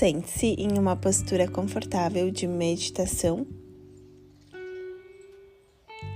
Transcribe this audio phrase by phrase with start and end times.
[0.00, 3.46] Sente-se em uma postura confortável de meditação.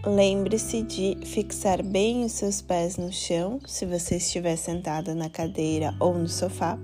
[0.07, 5.95] Lembre-se de fixar bem os seus pés no chão, se você estiver sentada na cadeira
[6.01, 6.79] ou no sofá.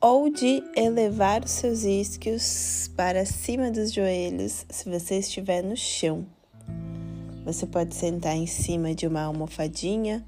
[0.00, 6.24] Ou de elevar os seus isquios para cima dos joelhos, se você estiver no chão.
[7.44, 10.24] Você pode sentar em cima de uma almofadinha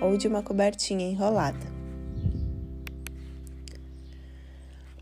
[0.00, 1.73] ou de uma cobertinha enrolada.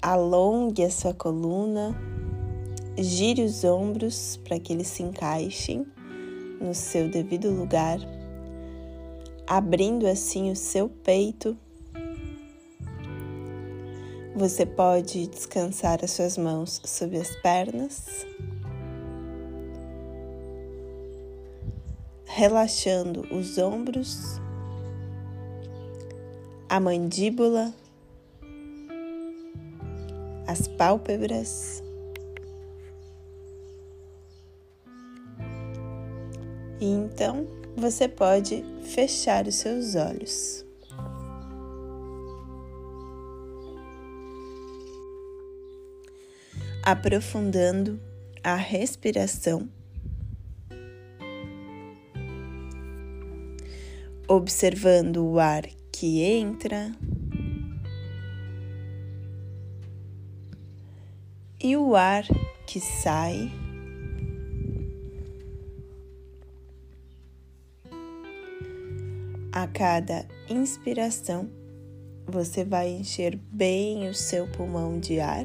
[0.03, 1.97] Alongue a sua coluna,
[2.99, 5.87] gire os ombros para que eles se encaixem
[6.61, 8.01] no seu devido lugar,
[9.47, 11.57] abrindo assim o seu peito.
[14.35, 18.27] Você pode descansar as suas mãos sobre as pernas,
[22.25, 24.41] relaxando os ombros
[26.69, 27.73] a mandíbula,
[30.47, 31.83] as pálpebras.
[36.81, 40.65] E então você pode fechar os seus olhos.
[46.83, 48.01] Aprofundando
[48.43, 49.69] a respiração.
[54.27, 55.63] Observando o ar
[55.93, 56.91] que entra
[61.63, 62.25] e o ar
[62.67, 63.51] que sai.
[69.53, 71.49] A cada inspiração,
[72.27, 75.45] você vai encher bem o seu pulmão de ar.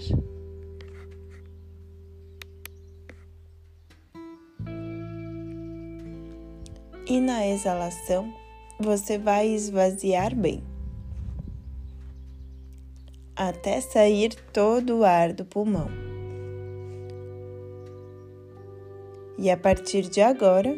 [7.06, 8.34] E na exalação,
[8.80, 10.64] você vai esvaziar bem,
[13.36, 16.07] até sair todo o ar do pulmão.
[19.40, 20.76] E a partir de agora,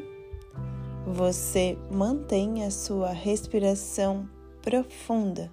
[1.08, 4.30] você mantém a sua respiração
[4.62, 5.50] profunda.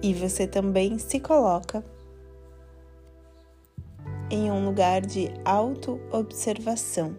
[0.00, 1.84] E você também se coloca
[4.30, 7.16] em um lugar de auto-observação.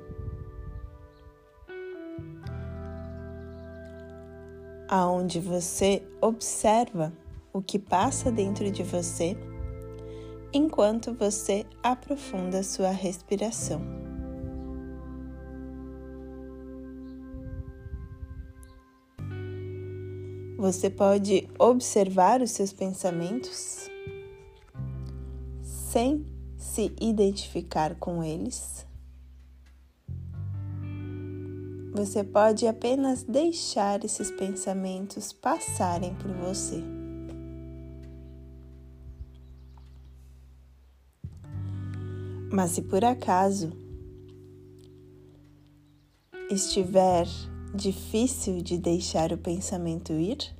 [4.87, 7.11] Aonde você observa
[7.55, 9.37] o que passa dentro de você
[10.51, 13.81] enquanto você aprofunda sua respiração.
[20.57, 23.89] Você pode observar os seus pensamentos
[25.61, 26.25] sem
[26.57, 28.85] se identificar com eles.
[31.93, 36.94] Você pode apenas deixar esses pensamentos passarem por você.
[42.55, 43.73] Mas se por acaso
[46.49, 47.27] estiver
[47.75, 50.55] difícil de deixar o pensamento ir,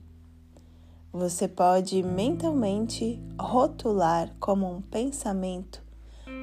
[1.10, 5.86] você pode mentalmente rotular como um pensamento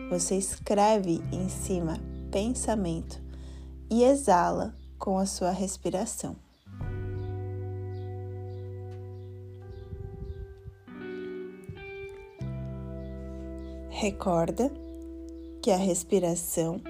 [0.09, 1.99] você escreve em cima
[2.31, 3.21] pensamento
[3.91, 6.35] e exala com a sua respiração.
[13.91, 14.73] Recorda
[15.63, 16.81] que a respiração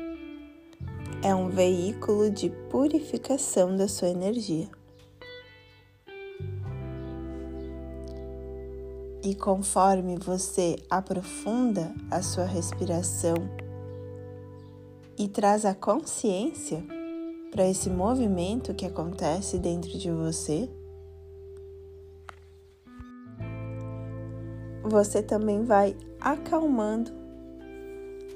[1.22, 4.66] é um veículo de purificação da sua energia.
[9.22, 13.34] E conforme você aprofunda a sua respiração
[15.18, 16.82] e traz a consciência
[17.50, 20.66] para esse movimento que acontece dentro de você,
[24.82, 27.21] você também vai acalmando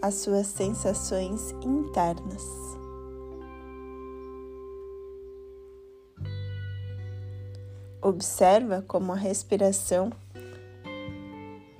[0.02, 2.44] as suas sensações internas.
[8.02, 10.10] Observa como a respiração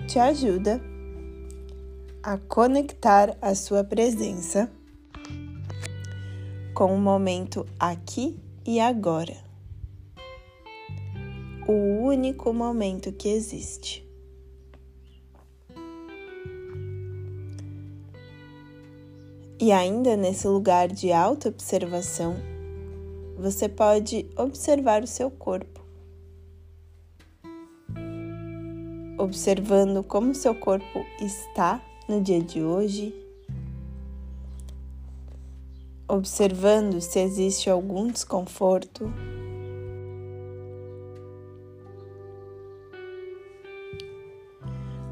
[0.08, 0.80] te ajuda
[2.22, 4.70] a conectar a sua presença
[6.74, 9.36] com o momento aqui e agora.
[11.66, 14.05] O único momento que existe.
[19.66, 22.36] E ainda nesse lugar de auto-observação,
[23.36, 25.84] você pode observar o seu corpo.
[29.18, 33.12] observando como seu corpo está no dia de hoje,
[36.06, 39.12] observando se existe algum desconforto.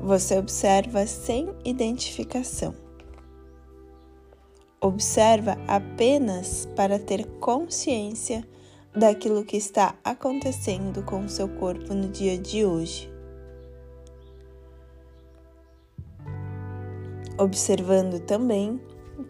[0.01, 2.84] Você observa sem identificação.
[4.85, 8.47] Observa apenas para ter consciência
[8.95, 13.11] daquilo que está acontecendo com o seu corpo no dia de hoje.
[17.39, 18.79] Observando também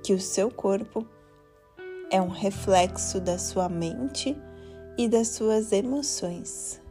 [0.03, 1.06] que o seu corpo
[2.11, 4.37] é um reflexo da sua mente
[4.99, 6.84] e das suas emoções.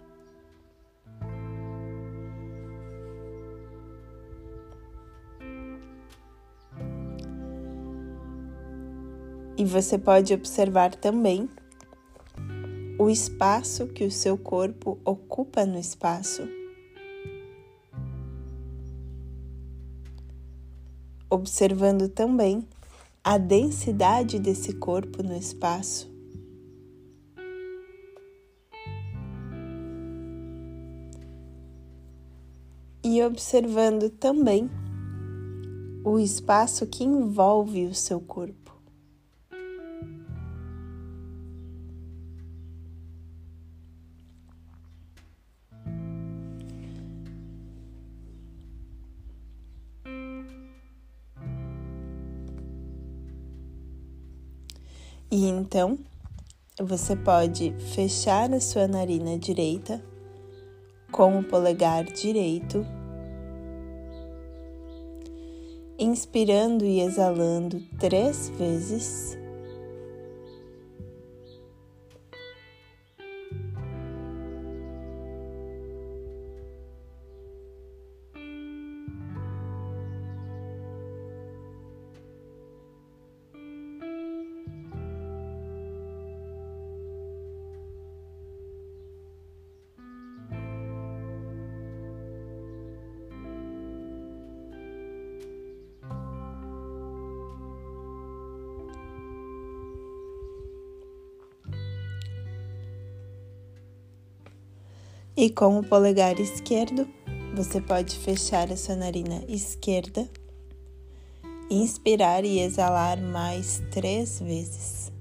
[9.55, 11.47] E você pode observar também
[12.97, 16.47] o espaço que o seu corpo ocupa no espaço.
[21.29, 22.67] Observando também
[23.23, 26.11] a densidade desse corpo no espaço.
[33.03, 34.69] E observando também
[36.03, 38.62] o espaço que envolve o seu corpo.
[55.35, 55.97] E então
[56.80, 60.00] você pode fechar a sua narina direita
[61.12, 62.85] com o polegar direito,
[65.97, 69.35] inspirando e exalando três vezes.
[105.35, 107.07] E com o polegar esquerdo,
[107.56, 110.30] você pode fechar a sua narina esquerda,
[111.71, 115.12] inspirar e exalar mais três vezes.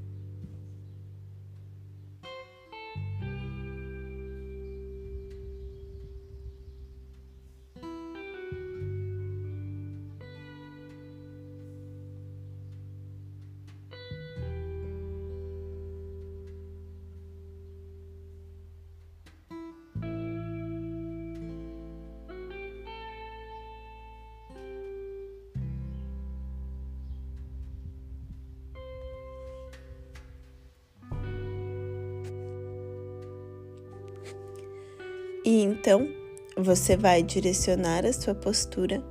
[35.52, 36.08] E então
[36.56, 39.04] você vai direcionar a sua postura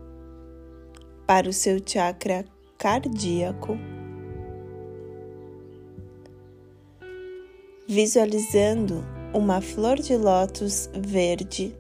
[1.27, 2.43] para o seu chakra
[2.79, 3.77] cardíaco,
[7.87, 9.05] visualizando
[9.35, 11.75] uma flor de lótus verde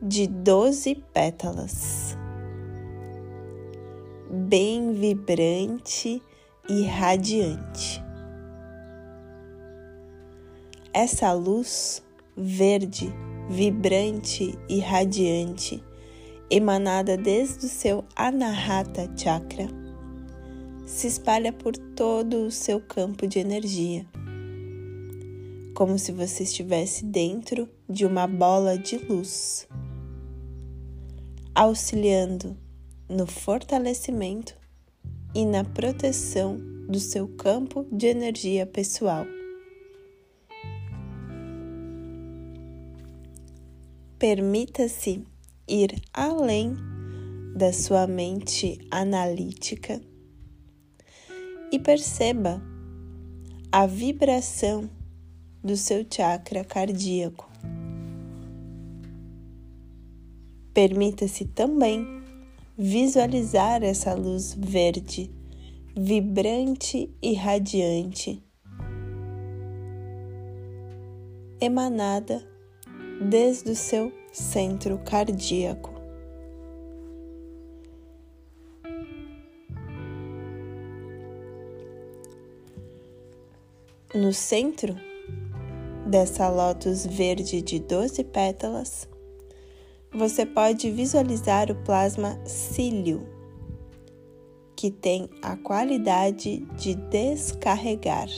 [0.00, 2.16] de 12 pétalas,
[4.30, 6.22] bem vibrante
[6.68, 8.00] e radiante.
[10.94, 12.04] Essa luz
[12.36, 13.12] verde
[13.50, 15.82] vibrante e radiante,
[16.48, 19.66] emanada desde o seu Anahata Chakra,
[20.86, 24.06] se espalha por todo o seu campo de energia,
[25.74, 29.66] como se você estivesse dentro de uma bola de luz,
[31.52, 32.56] auxiliando
[33.08, 34.54] no fortalecimento
[35.34, 36.56] e na proteção
[36.88, 39.26] do seu campo de energia pessoal.
[44.20, 45.24] Permita-se
[45.66, 46.76] ir além
[47.56, 49.98] da sua mente analítica
[51.72, 52.60] e perceba
[53.72, 54.90] a vibração
[55.64, 57.48] do seu chakra cardíaco.
[60.74, 62.04] Permita-se também
[62.76, 65.30] visualizar essa luz verde,
[65.96, 68.44] vibrante e radiante,
[71.58, 72.59] emanada
[73.20, 75.90] desde o seu centro cardíaco.
[84.14, 84.96] No centro
[86.06, 89.08] dessa lótus verde de 12 pétalas,
[90.12, 93.24] você pode visualizar o plasma cílio,
[94.74, 98.28] que tem a qualidade de descarregar.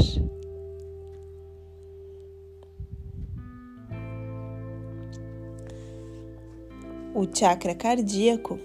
[7.15, 8.59] O chakra cardíaco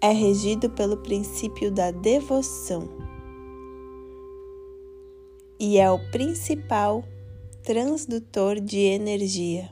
[0.00, 2.88] é regido pelo princípio da devoção
[5.60, 7.04] e é o principal
[7.62, 9.70] transdutor de energia.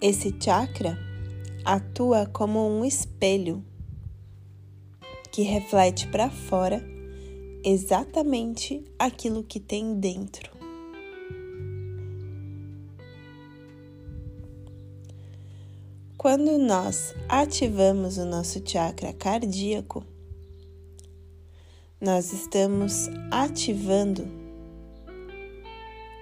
[0.00, 0.98] Esse chakra
[1.64, 3.64] atua como um espelho
[5.30, 6.84] que reflete para fora
[7.62, 10.59] exatamente aquilo que tem dentro.
[16.20, 20.04] Quando nós ativamos o nosso chakra cardíaco,
[21.98, 24.28] nós estamos ativando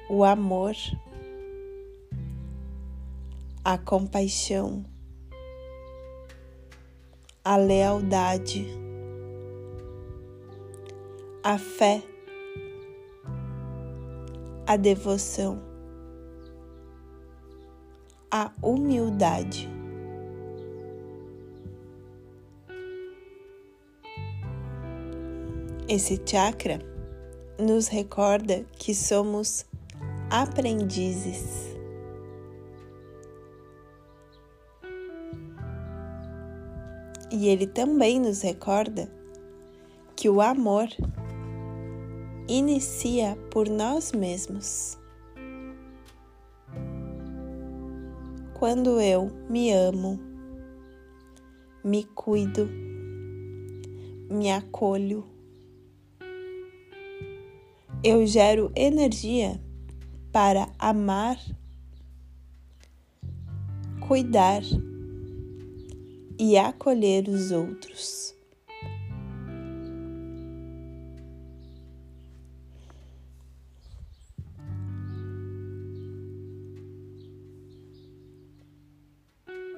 [0.09, 0.77] o amor,
[3.65, 4.85] a compaixão,
[7.45, 8.69] a lealdade,
[11.43, 12.05] a fé,
[14.65, 15.61] a devoção,
[18.31, 19.78] a humildade.
[25.89, 26.81] Esse chakra
[27.59, 29.65] nos recorda que somos
[30.29, 31.75] aprendizes.
[37.31, 39.11] E ele também nos recorda
[40.15, 40.89] que o amor
[42.47, 44.99] inicia por nós mesmos.
[48.53, 50.21] Quando eu me amo,
[51.83, 52.69] me cuido,
[54.29, 55.38] me acolho,
[58.03, 59.61] eu gero energia
[60.33, 61.37] para amar,
[64.07, 64.63] cuidar
[66.39, 68.35] e acolher os outros.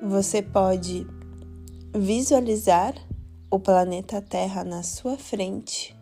[0.03, 1.07] Você pode
[1.95, 2.95] visualizar
[3.51, 6.00] o planeta Terra na sua frente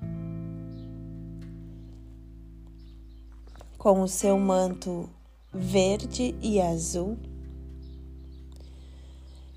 [3.79, 5.09] com o seu manto
[5.55, 7.17] verde e azul.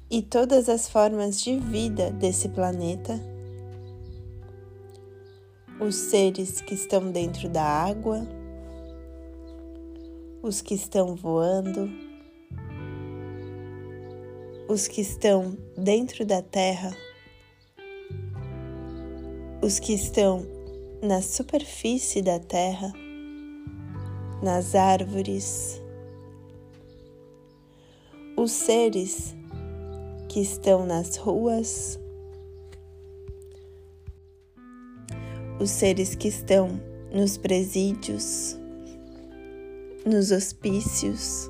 [0.09, 3.19] E todas as formas de vida desse planeta,
[5.79, 8.27] os seres que estão dentro da água,
[10.43, 11.89] os que estão voando,
[14.67, 16.95] os que estão dentro da terra,
[19.63, 20.45] os que estão
[21.01, 22.93] na superfície da terra
[24.41, 25.79] nas árvores,
[28.35, 29.35] os seres
[30.27, 31.99] que estão nas ruas,
[35.59, 36.81] os seres que estão
[37.13, 38.57] nos presídios,
[40.05, 41.47] nos hospícios,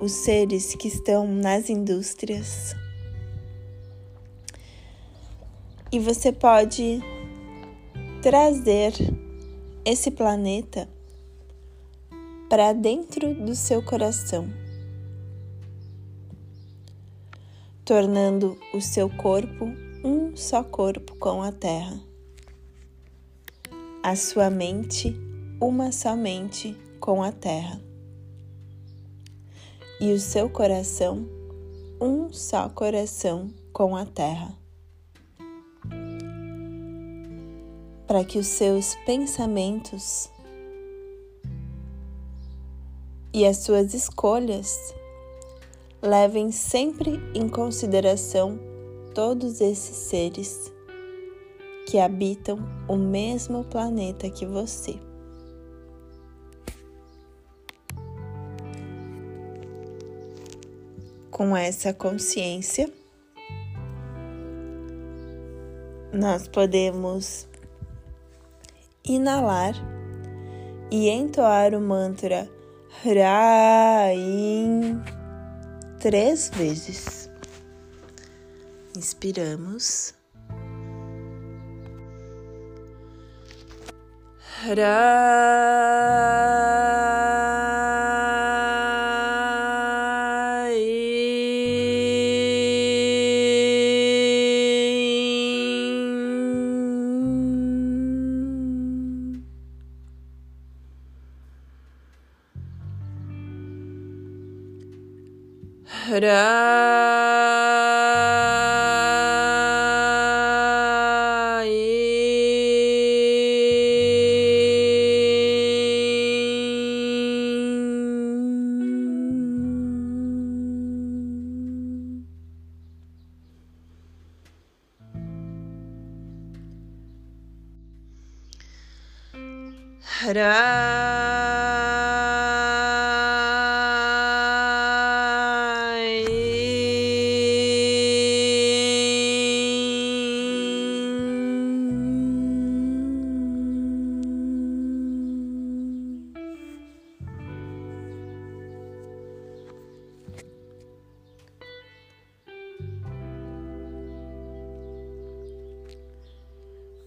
[0.00, 2.74] os seres que estão nas indústrias.
[5.92, 7.00] E você pode
[8.22, 8.92] trazer
[9.84, 10.88] esse planeta
[12.48, 14.48] para dentro do seu coração,
[17.84, 19.66] tornando o seu corpo
[20.04, 21.98] um só corpo com a Terra,
[24.02, 25.16] a sua mente
[25.60, 27.80] uma só mente com a Terra,
[30.00, 31.26] e o seu coração
[32.00, 34.59] um só coração com a Terra.
[38.10, 40.28] Para que os seus pensamentos
[43.32, 44.92] e as suas escolhas
[46.02, 48.58] levem sempre em consideração
[49.14, 50.72] todos esses seres
[51.86, 54.98] que habitam o mesmo planeta que você.
[61.30, 62.92] Com essa consciência,
[66.12, 67.48] nós podemos
[69.04, 69.74] inalar
[70.90, 72.48] e entoar o mantra
[73.04, 75.00] Hraim
[76.00, 77.30] três vezes.
[78.96, 80.14] Inspiramos.
[84.64, 85.99] Hraim.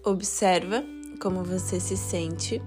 [0.04, 0.84] Observa
[1.22, 2.60] como você se sente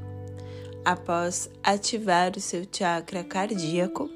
[0.87, 4.09] após ativar o seu chakra cardíaco.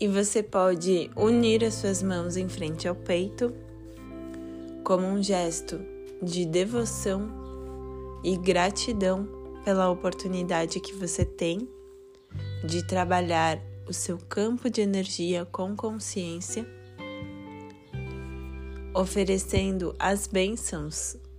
[0.00, 3.52] E você pode unir as suas mãos em frente ao peito
[4.84, 5.80] como um gesto
[6.22, 7.28] de devoção
[8.22, 9.28] e gratidão
[9.64, 11.68] pela oportunidade que você tem
[12.64, 16.64] de trabalhar o seu campo de energia com consciência,
[18.94, 21.18] oferecendo as bênçãos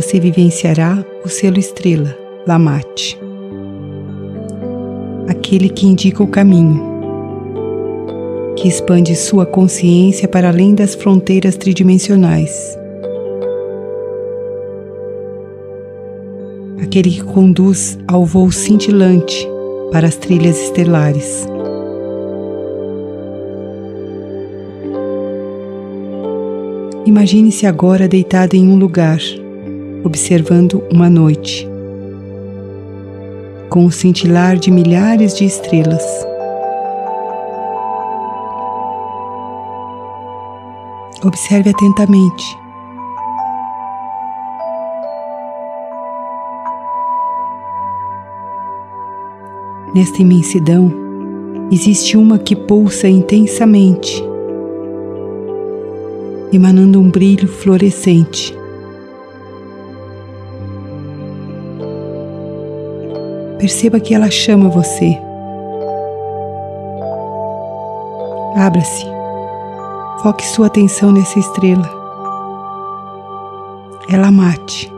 [0.00, 3.18] Você vivenciará o selo estrela, Lamate,
[5.26, 6.80] aquele que indica o caminho,
[8.54, 12.78] que expande sua consciência para além das fronteiras tridimensionais,
[16.80, 19.48] aquele que conduz ao voo cintilante
[19.90, 21.44] para as trilhas estelares.
[27.04, 29.18] Imagine-se agora deitado em um lugar
[30.08, 31.68] observando uma noite,
[33.68, 36.02] com o cintilar de milhares de estrelas.
[41.22, 42.58] Observe atentamente.
[49.94, 50.90] Nesta imensidão,
[51.70, 54.24] existe uma que pulsa intensamente,
[56.50, 58.56] emanando um brilho fluorescente.
[63.58, 65.18] Perceba que ela chama você.
[68.56, 69.04] Abra-se.
[70.22, 71.88] Foque sua atenção nessa estrela.
[74.10, 74.92] Ela mate.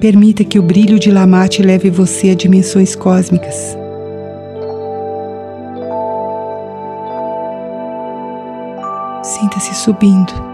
[0.00, 3.74] Permita que o brilho de Lamate leve você a dimensões cósmicas.
[9.22, 10.53] Sinta-se subindo.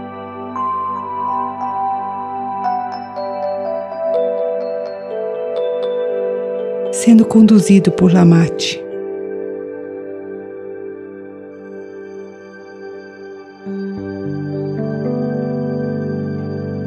[7.11, 8.81] Sendo conduzido por Lamate.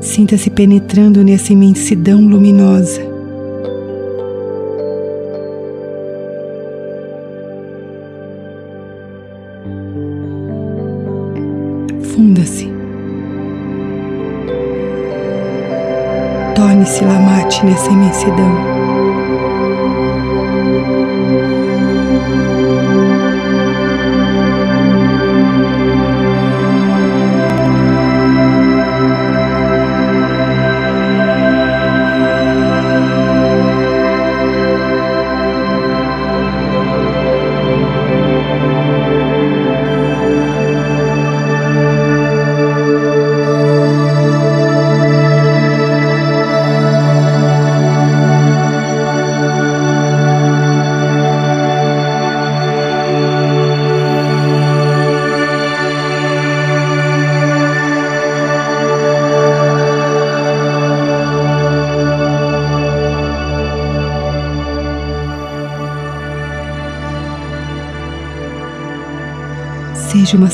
[0.01, 3.03] Sinta-se penetrando nessa imensidão luminosa.
[12.15, 12.73] Funda-se.
[16.55, 18.74] Torne-se Lamate nessa imensidão.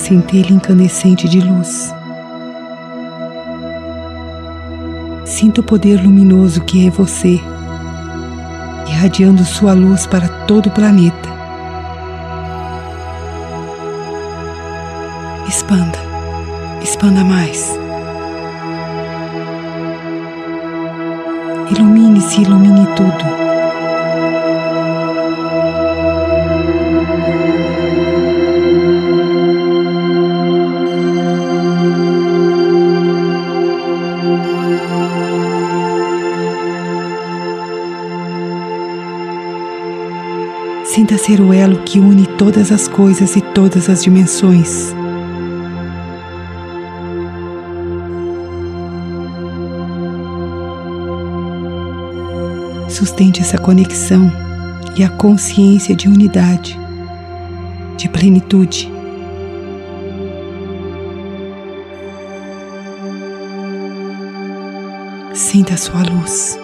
[0.01, 1.95] Centelha incandescente de luz.
[5.25, 7.41] Sinta o poder luminoso que é você,
[8.89, 11.29] irradiando sua luz para todo o planeta.
[15.47, 15.99] Expanda,
[16.83, 17.79] expanda mais.
[21.71, 23.50] Ilumine-se, ilumine tudo.
[41.31, 44.93] Ser o elo que une todas as coisas e todas as dimensões.
[52.89, 54.29] Sustente essa conexão
[54.97, 56.77] e a consciência de unidade,
[57.97, 58.91] de plenitude.
[65.33, 66.59] Sinta a sua luz.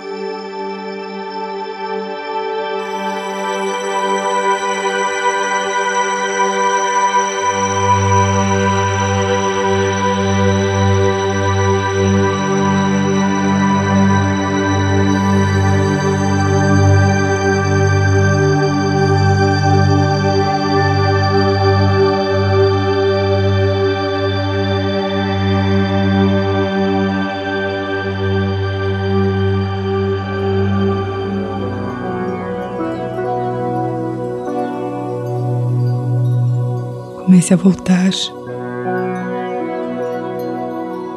[37.27, 38.11] Comece a voltar,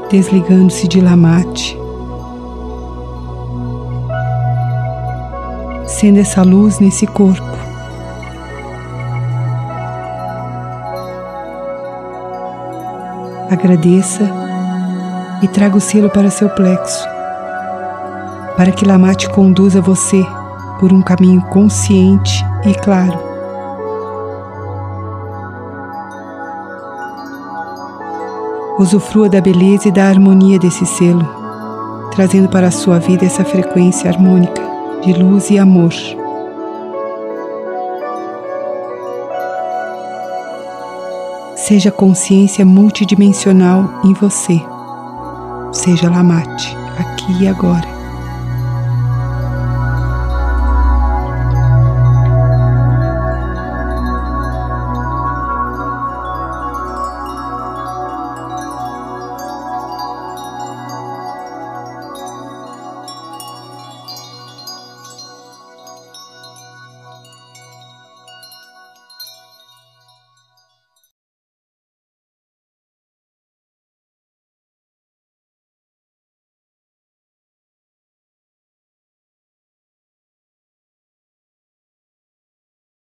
[0.10, 1.78] desligando-se de Lamate,
[5.86, 7.44] sendo essa luz nesse corpo.
[13.52, 14.24] Agradeça
[15.44, 17.08] e traga o selo para seu plexo,
[18.58, 20.26] para que Lamate conduza você
[20.80, 23.29] por um caminho consciente e claro.
[28.80, 31.28] Usufrua da beleza e da harmonia desse selo,
[32.12, 34.62] trazendo para a sua vida essa frequência harmônica
[35.04, 35.92] de luz e amor.
[41.58, 44.62] Seja consciência multidimensional em você.
[45.74, 47.99] Seja Lamate, aqui e agora.